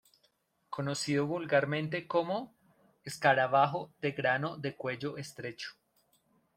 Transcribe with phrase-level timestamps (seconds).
[0.71, 2.55] Conocido vulgarmente como
[3.03, 5.75] "escarabajo de grano de cuello estrecho".